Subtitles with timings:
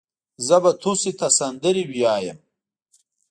[0.47, 2.37] زه بو توسې ته سندرې ويايم.